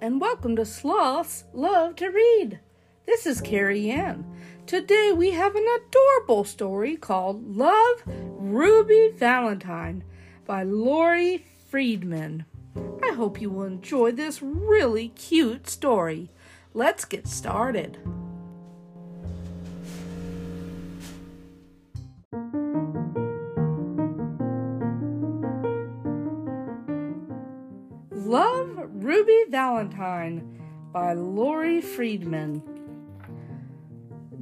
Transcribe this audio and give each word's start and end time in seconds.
and 0.00 0.18
welcome 0.18 0.56
to 0.56 0.64
Sloths 0.64 1.44
Love 1.52 1.94
to 1.96 2.08
Read. 2.08 2.58
This 3.04 3.26
is 3.26 3.42
Carrie 3.42 3.90
Ann. 3.90 4.24
Today 4.66 5.12
we 5.14 5.32
have 5.32 5.54
an 5.54 5.66
adorable 5.76 6.44
story 6.44 6.96
called 6.96 7.54
Love 7.54 8.02
Ruby 8.06 9.12
Valentine 9.14 10.02
by 10.46 10.62
Laurie 10.62 11.44
Friedman. 11.68 12.46
I 13.02 13.12
hope 13.12 13.42
you 13.42 13.50
will 13.50 13.64
enjoy 13.64 14.12
this 14.12 14.40
really 14.40 15.08
cute 15.08 15.68
story. 15.68 16.30
Let's 16.72 17.04
get 17.04 17.28
started. 17.28 17.98
Ruby 29.00 29.44
Valentine 29.48 30.60
by 30.92 31.14
Laurie 31.14 31.80
Friedman. 31.80 32.62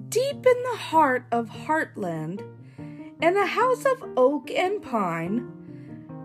Deep 0.09 0.35
in 0.35 0.63
the 0.65 0.77
heart 0.77 1.27
of 1.31 1.49
Heartland, 1.49 2.43
in 3.23 3.37
a 3.37 3.47
house 3.47 3.85
of 3.85 4.03
oak 4.17 4.51
and 4.51 4.83
pine, 4.83 5.49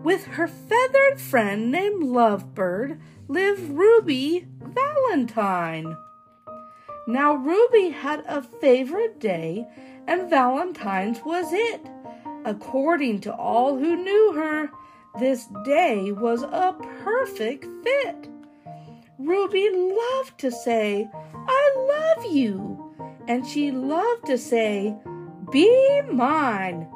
with 0.02 0.24
her 0.24 0.48
feathered 0.48 1.20
friend 1.20 1.70
named 1.70 2.02
Lovebird, 2.02 3.00
lived 3.28 3.70
Ruby 3.70 4.48
Valentine. 4.58 5.96
Now, 7.06 7.34
Ruby 7.34 7.90
had 7.90 8.24
a 8.26 8.42
favorite 8.42 9.20
day, 9.20 9.64
and 10.08 10.28
Valentine's 10.28 11.20
was 11.24 11.52
it. 11.52 11.86
According 12.44 13.20
to 13.20 13.32
all 13.32 13.78
who 13.78 13.94
knew 13.94 14.32
her, 14.32 14.70
this 15.20 15.46
day 15.64 16.10
was 16.10 16.42
a 16.42 16.74
perfect 17.04 17.66
fit. 17.84 18.33
Ruby 19.18 19.68
loved 19.70 20.38
to 20.38 20.50
say, 20.50 21.08
I 21.34 22.14
love 22.16 22.32
you. 22.32 22.94
And 23.28 23.46
she 23.46 23.70
loved 23.70 24.26
to 24.26 24.38
say, 24.38 24.96
Be 25.50 26.02
mine. 26.02 26.88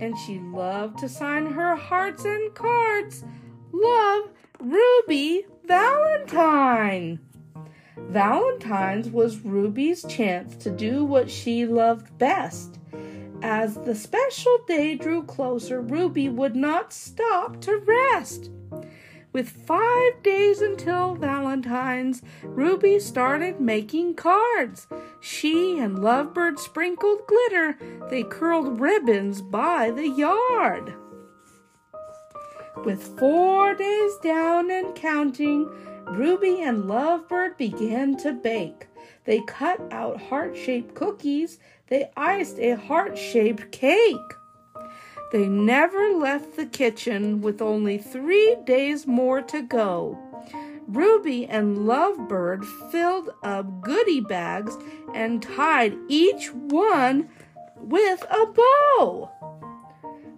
And 0.00 0.16
she 0.18 0.38
loved 0.38 0.98
to 0.98 1.08
sign 1.08 1.46
her 1.46 1.76
hearts 1.76 2.24
and 2.24 2.54
cards. 2.54 3.24
Love 3.72 4.30
Ruby 4.60 5.46
Valentine. 5.64 7.20
Valentine's 7.96 9.08
was 9.08 9.40
Ruby's 9.40 10.04
chance 10.04 10.56
to 10.56 10.70
do 10.70 11.04
what 11.04 11.30
she 11.30 11.66
loved 11.66 12.16
best 12.18 12.78
as 13.42 13.74
the 13.74 13.94
special 13.94 14.58
day 14.68 14.94
drew 14.94 15.24
closer, 15.24 15.80
Ruby 15.80 16.28
would 16.28 16.54
not 16.54 16.92
stop 16.92 17.60
to 17.62 17.76
rest. 17.76 18.50
With 19.32 19.48
five 19.48 20.22
days 20.22 20.60
until 20.60 21.14
Valentine's, 21.14 22.22
Ruby 22.42 22.98
started 22.98 23.60
making 23.60 24.14
cards. 24.14 24.86
She 25.20 25.78
and 25.78 25.98
Lovebird 25.98 26.58
sprinkled 26.58 27.26
glitter. 27.26 27.78
They 28.10 28.24
curled 28.24 28.78
ribbons 28.78 29.40
by 29.40 29.90
the 29.90 30.06
yard. 30.06 30.94
With 32.84 33.18
four 33.18 33.74
days 33.74 34.12
down 34.22 34.70
and 34.70 34.94
counting, 34.94 35.66
Ruby 36.06 36.60
and 36.62 36.84
Lovebird 36.84 37.56
began 37.56 38.18
to 38.18 38.32
bake. 38.32 38.86
They 39.24 39.40
cut 39.46 39.80
out 39.90 40.20
heart 40.20 40.56
shaped 40.56 40.94
cookies. 40.94 41.58
They 41.88 42.10
iced 42.18 42.58
a 42.58 42.72
heart 42.72 43.16
shaped 43.16 43.72
cake. 43.72 44.18
They 45.32 45.48
never 45.48 46.10
left 46.10 46.56
the 46.56 46.66
kitchen 46.66 47.40
with 47.40 47.62
only 47.62 47.96
three 47.96 48.54
days 48.64 49.06
more 49.06 49.40
to 49.40 49.62
go. 49.62 50.18
Ruby 50.86 51.46
and 51.46 51.78
Lovebird 51.78 52.66
filled 52.90 53.30
up 53.42 53.80
goodie 53.80 54.20
bags 54.20 54.76
and 55.14 55.42
tied 55.42 55.96
each 56.06 56.52
one 56.52 57.30
with 57.76 58.22
a 58.30 58.44
bow. 58.44 59.30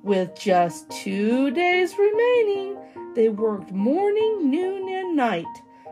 With 0.05 0.39
just 0.39 0.89
two 0.91 1.51
days 1.51 1.99
remaining, 1.99 2.77
they 3.17 3.31
worked 3.31 3.73
morning, 3.73 4.49
noon, 4.49 4.89
and 4.89 5.17
night, 5.17 5.45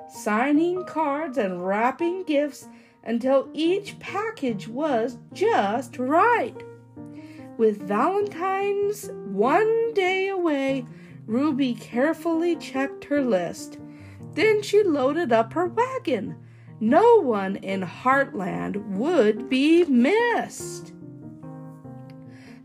signing 0.09 0.85
cards 0.85 1.39
and 1.39 1.67
wrapping 1.67 2.23
gifts 2.23 2.69
until 3.03 3.49
each 3.53 3.99
package 3.99 4.69
was 4.69 5.19
just 5.33 5.99
right. 5.99 6.55
With 7.59 7.83
Valentine's 7.83 9.11
one 9.27 9.93
day 9.95 10.29
away, 10.29 10.87
Ruby 11.27 11.75
carefully 11.75 12.57
checked 12.57 13.05
her 13.05 13.21
list. 13.23 13.79
Then 14.35 14.63
she 14.63 14.83
loaded 14.83 15.33
up 15.33 15.53
her 15.53 15.67
wagon. 15.67 16.37
No 16.81 17.21
one 17.21 17.57
in 17.57 17.83
Heartland 17.83 18.97
would 18.97 19.49
be 19.49 19.85
missed. 19.85 20.93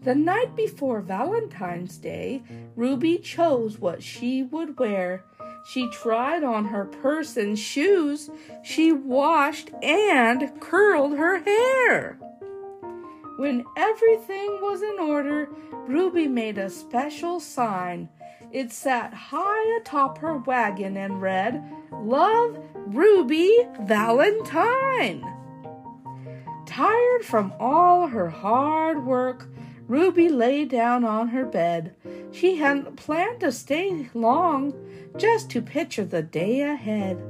The 0.01 0.15
night 0.15 0.55
before 0.55 1.01
Valentine's 1.01 1.97
Day, 1.97 2.41
Ruby 2.75 3.17
chose 3.17 3.77
what 3.77 4.01
she 4.01 4.41
would 4.41 4.79
wear. 4.79 5.25
She 5.65 5.89
tried 5.91 6.45
on 6.45 6.65
her 6.65 6.85
purse 6.85 7.35
and 7.35 7.59
shoes. 7.59 8.29
She 8.63 8.93
washed 8.93 9.69
and 9.83 10.61
curled 10.61 11.17
her 11.17 11.39
hair. 11.39 12.17
When 13.37 13.65
everything 13.75 14.59
was 14.61 14.81
in 14.81 14.99
order, 14.99 15.47
Ruby 15.87 16.27
made 16.27 16.57
a 16.57 16.71
special 16.71 17.39
sign. 17.39 18.09
It 18.51 18.71
sat 18.71 19.13
high 19.13 19.77
atop 19.77 20.17
her 20.17 20.37
wagon 20.37 20.97
and 20.97 21.21
read, 21.21 21.63
Love 21.91 22.57
Ruby 22.73 23.55
Valentine. 23.81 25.23
Tired 26.65 27.23
from 27.25 27.53
all 27.59 28.07
her 28.07 28.29
hard 28.29 29.05
work, 29.05 29.47
Ruby 29.87 30.29
lay 30.29 30.65
down 30.65 31.05
on 31.05 31.27
her 31.27 31.45
bed. 31.45 31.95
She 32.31 32.55
hadn't 32.55 32.95
planned 32.95 33.41
to 33.41 33.51
stay 33.51 34.09
long, 34.15 34.73
just 35.15 35.51
to 35.51 35.61
picture 35.61 36.05
the 36.05 36.23
day 36.23 36.61
ahead. 36.61 37.21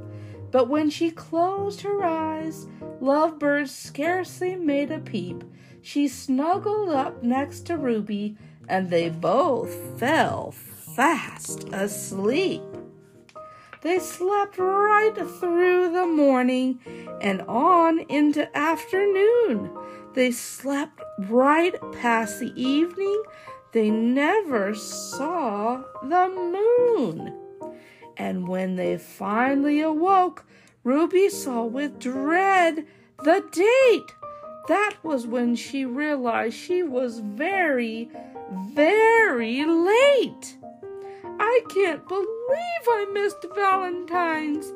But 0.50 0.68
when 0.68 0.90
she 0.90 1.10
closed 1.10 1.82
her 1.82 2.04
eyes, 2.04 2.66
Lovebird 3.00 3.68
scarcely 3.68 4.56
made 4.56 4.90
a 4.90 4.98
peep. 4.98 5.44
She 5.82 6.08
snuggled 6.08 6.88
up 6.88 7.22
next 7.22 7.66
to 7.66 7.76
Ruby, 7.76 8.36
and 8.68 8.90
they 8.90 9.10
both 9.10 9.98
fell 9.98 10.52
fast 10.52 11.68
asleep. 11.72 12.62
They 13.82 13.98
slept 14.00 14.58
right 14.58 15.14
through 15.14 15.92
the 15.92 16.06
morning 16.06 16.80
and 17.20 17.42
on 17.42 18.00
into 18.00 18.56
afternoon. 18.56 19.70
They 20.14 20.32
slept 20.32 21.00
right 21.28 21.76
past 21.92 22.40
the 22.40 22.52
evening. 22.60 23.22
They 23.72 23.90
never 23.90 24.74
saw 24.74 25.84
the 26.02 26.28
moon. 26.28 27.47
And 28.18 28.48
when 28.48 28.74
they 28.74 28.98
finally 28.98 29.80
awoke, 29.80 30.44
Ruby 30.82 31.28
saw 31.28 31.64
with 31.64 32.00
dread 32.00 32.84
the 33.22 33.44
date. 33.52 34.14
That 34.66 34.96
was 35.02 35.26
when 35.26 35.54
she 35.54 35.84
realized 35.84 36.56
she 36.56 36.82
was 36.82 37.20
very, 37.20 38.10
very 38.50 39.64
late. 39.64 40.58
I 41.40 41.60
can't 41.72 42.06
believe 42.08 42.28
I 42.88 43.06
missed 43.12 43.46
Valentine's. 43.54 44.72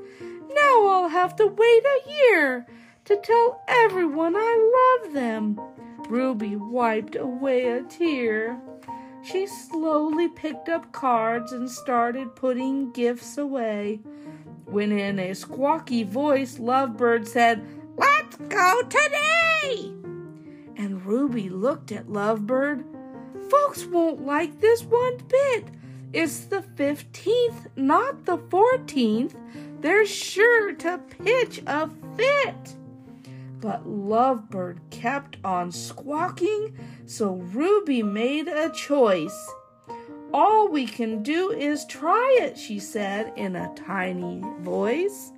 Now 0.55 0.87
I'll 0.87 1.09
have 1.09 1.35
to 1.37 1.47
wait 1.47 1.83
a 1.85 2.11
year 2.11 2.67
to 3.07 3.17
tell 3.17 3.63
everyone 3.67 4.35
I 4.37 5.01
love 5.03 5.13
them. 5.13 5.61
Ruby 6.09 6.57
wiped 6.57 7.17
away 7.17 7.67
a 7.67 7.83
tear. 7.83 8.61
She 9.23 9.47
slowly 9.47 10.29
picked 10.29 10.69
up 10.69 10.91
cards 10.93 11.53
and 11.53 11.71
started 11.71 12.35
putting 12.35 12.91
gifts 12.91 13.39
away. 13.39 14.01
When 14.65 14.91
in 14.91 15.19
a 15.21 15.31
squawky 15.31 16.05
voice, 16.05 16.59
Lovebird 16.59 17.29
said, 17.29 17.65
Let's 17.97 18.37
go 18.37 18.83
today! 18.83 19.93
And 20.77 21.07
Ruby 21.07 21.49
looked 21.49 21.93
at 21.93 22.09
Lovebird. 22.09 22.85
Folks 23.49 23.85
won't 23.85 24.27
like 24.27 24.61
this 24.61 24.83
one 24.83 25.19
bit. 25.29 25.67
It's 26.13 26.41
the 26.41 26.63
15th, 26.77 27.69
not 27.77 28.25
the 28.25 28.39
14th. 28.39 29.35
They're 29.81 30.07
sure 30.07 30.75
to 30.75 30.99
pitch 30.99 31.63
a 31.67 31.89
fit. 32.17 32.77
But 33.63 33.87
Lovebird 33.87 34.81
kept 34.91 35.37
on 35.45 35.71
squawking, 35.71 36.77
so 37.07 37.35
Ruby 37.35 38.03
made 38.03 38.49
a 38.49 38.71
choice. 38.71 39.51
All 40.35 40.67
we 40.67 40.85
can 40.85 41.23
do 41.23 41.53
is 41.53 41.87
try 41.87 42.39
it, 42.41 42.59
she 42.59 42.81
said 42.81 43.33
in 43.37 43.55
a 43.55 43.73
tiny 43.77 44.43
voice. 44.59 45.31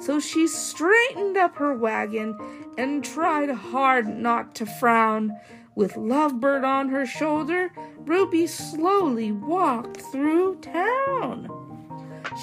So 0.00 0.18
she 0.18 0.48
straightened 0.48 1.36
up 1.36 1.54
her 1.56 1.76
wagon 1.76 2.36
and 2.76 3.04
tried 3.04 3.50
hard 3.50 4.08
not 4.08 4.56
to 4.56 4.66
frown. 4.66 5.32
With 5.76 5.94
Lovebird 5.94 6.64
on 6.64 6.88
her 6.88 7.06
shoulder, 7.06 7.70
Ruby 7.98 8.48
slowly 8.48 9.30
walked 9.30 10.00
through 10.00 10.56
town. 10.56 11.48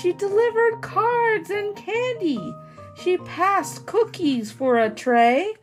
She 0.01 0.13
delivered 0.13 0.81
cards 0.81 1.49
and 1.49 1.75
candy. 1.75 2.55
She 3.03 3.17
passed 3.17 3.85
cookies 3.85 4.53
for 4.53 4.79
a 4.79 4.89
tray. 4.89 5.55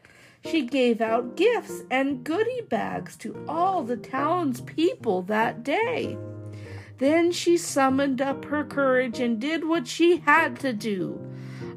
She 0.44 0.60
gave 0.60 1.00
out 1.00 1.36
gifts 1.36 1.84
and 1.90 2.22
goodie 2.22 2.66
bags 2.68 3.16
to 3.16 3.42
all 3.48 3.82
the 3.82 3.96
town's 3.96 4.60
people 4.60 5.22
that 5.22 5.62
day. 5.64 6.18
Then 6.98 7.32
she 7.32 7.56
summoned 7.56 8.20
up 8.20 8.44
her 8.44 8.62
courage 8.62 9.20
and 9.20 9.40
did 9.40 9.66
what 9.66 9.88
she 9.88 10.18
had 10.18 10.60
to 10.60 10.74
do. 10.74 11.18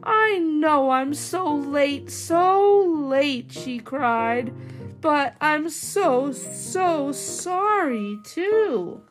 I 0.04 0.38
know 0.38 0.90
I'm 0.90 1.14
so 1.14 1.56
late, 1.56 2.12
so 2.12 2.82
late, 2.82 3.54
she 3.54 3.80
cried, 3.80 4.54
but 5.00 5.38
I'm 5.40 5.70
so, 5.70 6.34
so 6.34 7.14
sorry 7.14 8.20
too. 8.26 9.02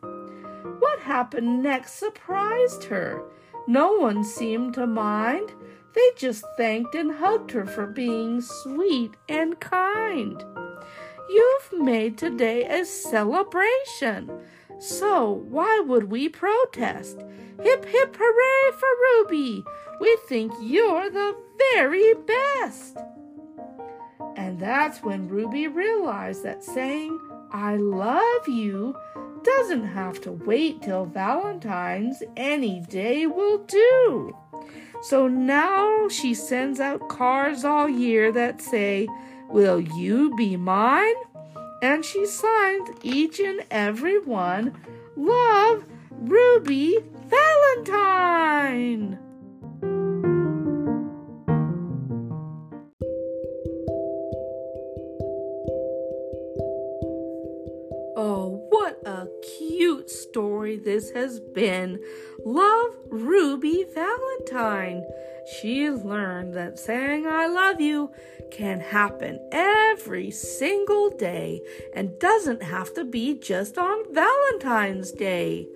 What 0.80 0.98
happened 0.98 1.62
next 1.62 1.94
surprised 1.94 2.84
her. 2.84 3.22
No 3.66 3.92
one 3.92 4.22
seemed 4.22 4.74
to 4.74 4.86
mind. 4.86 5.54
They 5.94 6.10
just 6.16 6.44
thanked 6.56 6.94
and 6.94 7.12
hugged 7.12 7.50
her 7.52 7.66
for 7.66 7.86
being 7.86 8.40
sweet 8.40 9.12
and 9.28 9.58
kind. 9.60 10.42
You've 11.28 11.72
made 11.84 12.18
today 12.18 12.64
a 12.64 12.84
celebration, 12.84 14.30
so 14.78 15.30
why 15.30 15.80
would 15.80 16.04
we 16.04 16.28
protest? 16.28 17.18
Hip 17.62 17.84
hip 17.84 18.16
hooray 18.18 18.76
for 18.78 18.88
Ruby! 18.88 19.64
We 20.00 20.18
think 20.26 20.52
you're 20.60 21.10
the 21.10 21.36
very 21.74 22.14
best. 22.14 22.98
And 24.36 24.58
that's 24.58 25.02
when 25.02 25.28
Ruby 25.28 25.68
realized 25.68 26.42
that 26.42 26.64
saying, 26.64 27.18
I 27.52 27.76
love 27.76 28.48
you 28.48 28.96
doesn't 29.44 29.86
have 29.86 30.20
to 30.22 30.32
wait 30.32 30.82
till 30.82 31.04
Valentine's. 31.04 32.22
Any 32.36 32.80
day 32.80 33.26
will 33.26 33.58
do. 33.58 34.36
So 35.02 35.26
now 35.26 36.08
she 36.08 36.32
sends 36.32 36.78
out 36.78 37.08
cards 37.08 37.64
all 37.64 37.88
year 37.88 38.30
that 38.32 38.62
say, 38.62 39.08
Will 39.48 39.80
you 39.80 40.34
be 40.36 40.56
mine? 40.56 41.14
And 41.82 42.04
she 42.04 42.24
signs 42.24 42.88
each 43.02 43.40
and 43.40 43.64
every 43.70 44.20
one, 44.20 44.72
Love, 45.16 45.84
Ruby 46.10 46.98
Valentine. 47.26 49.18
Cute 60.02 60.10
story 60.10 60.76
this 60.76 61.10
has 61.10 61.38
been. 61.38 62.00
Love 62.44 62.96
Ruby 63.08 63.84
Valentine. 63.94 65.04
She 65.60 65.90
learned 65.90 66.54
that 66.54 66.78
saying 66.78 67.26
I 67.26 67.46
love 67.46 67.80
you 67.80 68.10
can 68.50 68.80
happen 68.80 69.38
every 69.52 70.30
single 70.30 71.10
day 71.10 71.60
and 71.94 72.18
doesn't 72.18 72.62
have 72.62 72.92
to 72.94 73.04
be 73.04 73.34
just 73.34 73.78
on 73.78 74.12
Valentine's 74.12 75.12
Day. 75.12 75.68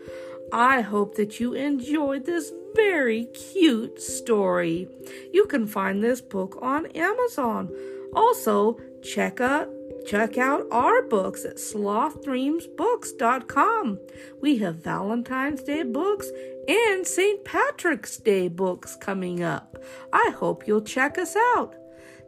I 0.52 0.80
hope 0.80 1.14
that 1.16 1.38
you 1.38 1.54
enjoyed 1.54 2.26
this 2.26 2.52
very 2.74 3.26
cute 3.26 4.00
story. 4.00 4.88
You 5.32 5.46
can 5.46 5.66
find 5.66 6.02
this 6.02 6.20
book 6.20 6.58
on 6.60 6.86
Amazon. 6.86 7.70
Also, 8.14 8.78
check 9.02 9.40
out 9.40 9.68
Check 10.06 10.38
out 10.38 10.66
our 10.70 11.02
books 11.02 11.44
at 11.44 11.56
slothdreamsbooks.com. 11.56 13.98
We 14.40 14.58
have 14.58 14.76
Valentine's 14.76 15.64
Day 15.64 15.82
books 15.82 16.30
and 16.68 17.04
St. 17.04 17.44
Patrick's 17.44 18.16
Day 18.16 18.46
books 18.46 18.94
coming 18.94 19.42
up. 19.42 19.82
I 20.12 20.32
hope 20.38 20.68
you'll 20.68 20.82
check 20.82 21.18
us 21.18 21.34
out. 21.56 21.74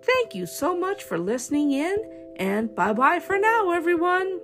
Thank 0.02 0.34
you 0.34 0.46
so 0.46 0.76
much 0.76 1.04
for 1.04 1.18
listening 1.18 1.70
in, 1.70 1.96
and 2.36 2.74
bye 2.74 2.94
bye 2.94 3.20
for 3.20 3.38
now, 3.38 3.70
everyone. 3.70 4.40